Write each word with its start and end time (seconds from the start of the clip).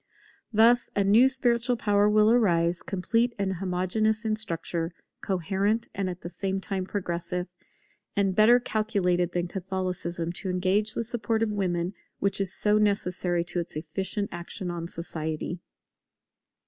Thus 0.51 0.89
a 0.95 1.03
new 1.03 1.29
spiritual 1.29 1.77
power 1.77 2.09
will 2.09 2.31
arise, 2.31 2.81
complete 2.81 3.35
and 3.37 3.57
homogeneous 3.57 4.25
in 4.25 4.35
structure, 4.35 4.95
coherent 5.21 5.89
and 5.93 6.09
at 6.09 6.21
the 6.21 6.27
same 6.29 6.59
time 6.59 6.85
progressive; 6.85 7.45
and 8.15 8.33
better 8.35 8.59
calculated 8.59 9.33
than 9.33 9.47
Catholicism 9.47 10.31
to 10.33 10.49
engage 10.49 10.95
the 10.95 11.03
support 11.03 11.43
of 11.43 11.51
women 11.51 11.93
which 12.17 12.41
is 12.41 12.51
so 12.51 12.79
necessary 12.79 13.43
to 13.43 13.59
its 13.59 13.75
efficient 13.75 14.29
action 14.31 14.71
on 14.71 14.87
society. 14.87 15.59